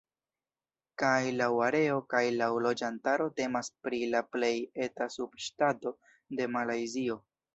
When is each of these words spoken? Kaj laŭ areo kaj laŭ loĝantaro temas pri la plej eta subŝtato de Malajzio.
Kaj 1.01 1.17
laŭ 1.41 1.49
areo 1.65 1.97
kaj 2.13 2.21
laŭ 2.37 2.47
loĝantaro 2.67 3.27
temas 3.41 3.69
pri 3.87 3.99
la 4.15 4.23
plej 4.37 4.53
eta 4.89 5.09
subŝtato 5.19 5.95
de 6.41 6.51
Malajzio. 6.57 7.23